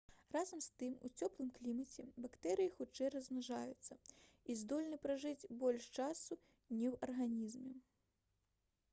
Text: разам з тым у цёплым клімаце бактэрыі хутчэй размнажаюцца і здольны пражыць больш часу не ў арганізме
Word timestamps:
разам 0.35 0.59
з 0.65 0.69
тым 0.83 0.93
у 1.07 1.09
цёплым 1.17 1.49
клімаце 1.57 2.05
бактэрыі 2.23 2.71
хутчэй 2.77 3.11
размнажаюцца 3.15 3.97
і 4.53 4.55
здольны 4.61 4.97
пражыць 5.03 5.49
больш 5.65 5.83
часу 5.99 6.39
не 6.79 6.87
ў 6.93 6.95
арганізме 7.09 7.75